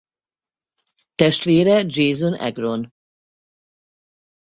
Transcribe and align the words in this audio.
Testvére 1.15 1.83
Jason 1.87 2.33
Agron. 2.33 2.91